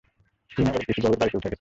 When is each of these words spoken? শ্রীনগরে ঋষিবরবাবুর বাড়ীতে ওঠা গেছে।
শ্রীনগরে 0.51 0.85
ঋষিবরবাবুর 0.89 1.19
বাড়ীতে 1.19 1.37
ওঠা 1.37 1.39
গেছে। 1.39 1.49